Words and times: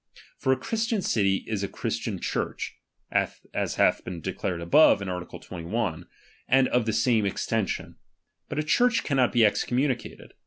For 0.39 0.51
a 0.51 0.57
Christian 0.57 1.03
city 1.03 1.43
is 1.45 1.61
a 1.61 1.67
Christian 1.67 2.19
Church, 2.19 2.75
(as 3.11 3.75
hath 3.75 4.03
been 4.03 4.19
declared 4.19 4.59
above, 4.59 4.99
in 4.99 5.07
art. 5.09 5.29
21), 5.29 6.07
and 6.47 6.67
of 6.69 6.87
the 6.87 6.91
same 6.93 7.23
extension; 7.27 7.97
but 8.49 8.57
a 8.57 8.63
Church 8.63 9.03
cannot 9.03 9.31
be 9.31 9.45
excommunicated. 9.45 10.33